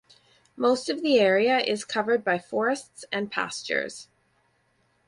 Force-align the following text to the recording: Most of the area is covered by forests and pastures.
Most 0.55 0.89
of 0.89 1.03
the 1.03 1.19
area 1.19 1.59
is 1.59 1.85
covered 1.85 2.23
by 2.23 2.39
forests 2.39 3.05
and 3.11 3.29
pastures. 3.31 4.07